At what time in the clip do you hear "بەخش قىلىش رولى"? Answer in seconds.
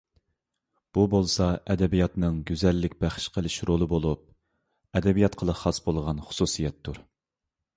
3.05-3.89